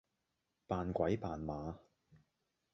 [0.67, 1.75] 扮鬼扮馬